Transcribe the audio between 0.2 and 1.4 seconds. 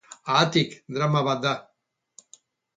Haatik, drama